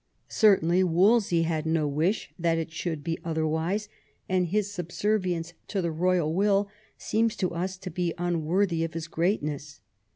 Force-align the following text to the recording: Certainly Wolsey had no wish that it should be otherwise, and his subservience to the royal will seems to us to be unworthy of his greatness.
Certainly 0.29 0.83
Wolsey 0.85 1.43
had 1.43 1.67
no 1.67 1.87
wish 1.87 2.33
that 2.39 2.57
it 2.57 2.71
should 2.71 3.03
be 3.03 3.19
otherwise, 3.23 3.87
and 4.27 4.47
his 4.47 4.71
subservience 4.73 5.53
to 5.67 5.79
the 5.79 5.91
royal 5.91 6.33
will 6.33 6.69
seems 6.97 7.35
to 7.35 7.51
us 7.51 7.77
to 7.77 7.91
be 7.91 8.11
unworthy 8.17 8.83
of 8.83 8.95
his 8.95 9.07
greatness. 9.07 9.81